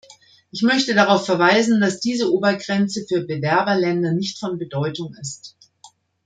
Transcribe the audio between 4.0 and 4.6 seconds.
nicht von